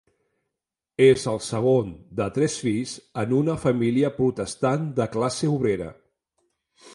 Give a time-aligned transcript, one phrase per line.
[1.07, 5.93] És el segon de tres fills en una família protestant de classe obrera.